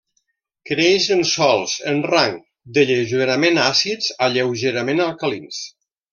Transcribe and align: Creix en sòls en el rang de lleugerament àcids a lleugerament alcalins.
Creix 0.69 1.03
en 1.15 1.19
sòls 1.31 1.75
en 1.91 1.99
el 1.99 2.07
rang 2.13 2.33
de 2.79 2.87
lleugerament 2.93 3.61
àcids 3.67 4.09
a 4.25 4.31
lleugerament 4.39 5.05
alcalins. 5.07 5.63